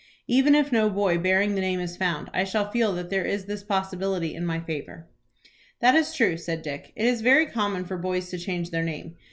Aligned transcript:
Even 0.25 0.55
if 0.55 0.71
no 0.71 0.89
boy 0.89 1.19
bearing 1.19 1.53
that 1.53 1.61
name 1.61 1.79
is 1.79 1.95
found, 1.95 2.27
I 2.33 2.43
shall 2.43 2.71
feel 2.71 2.91
that 2.93 3.11
there 3.11 3.23
is 3.23 3.45
this 3.45 3.61
possibility 3.63 4.33
in 4.33 4.47
my 4.47 4.59
favor." 4.59 5.05
"That 5.79 5.93
is 5.93 6.15
true," 6.15 6.37
said 6.37 6.63
Dick. 6.63 6.91
"It 6.95 7.05
is 7.05 7.21
very 7.21 7.45
common 7.45 7.85
for 7.85 7.97
boys 7.97 8.27
to 8.31 8.39
change 8.39 8.71
their 8.71 8.81
name. 8.83 9.17